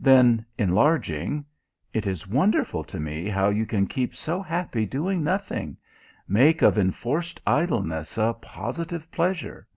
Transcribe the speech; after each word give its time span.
Then, 0.00 0.46
enlarging: 0.56 1.44
"It 1.92 2.06
is 2.06 2.26
wonderful 2.26 2.84
to 2.84 2.98
me 2.98 3.28
how 3.28 3.50
you 3.50 3.66
can 3.66 3.86
keep 3.86 4.14
so 4.16 4.40
happy 4.40 4.86
doing 4.86 5.22
nothing 5.22 5.76
make 6.26 6.62
of 6.62 6.78
enforced 6.78 7.42
idleness 7.46 8.16
a 8.16 8.34
positive 8.40 9.12
pleasure! 9.12 9.68